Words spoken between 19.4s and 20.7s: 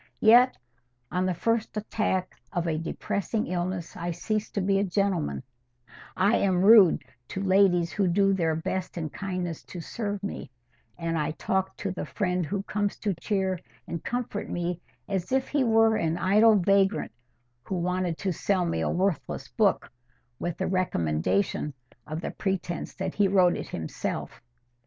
book with the